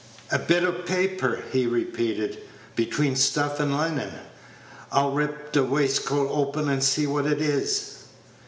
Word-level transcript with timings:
"A 0.31 0.39
bit 0.39 0.63
o' 0.63 0.71
paper," 0.71 1.43
he 1.51 1.67
repeated, 1.67 2.39
"between 2.75 3.15
stuff 3.15 3.59
and 3.59 3.77
linin'. 3.77 4.11
I'll 4.91 5.11
rip 5.11 5.51
t' 5.53 5.59
waistcoat 5.59 6.27
open 6.31 6.69
and 6.69 6.83
see 6.83 7.05
what 7.05 7.25
't 7.25 7.39
is." 7.39 8.05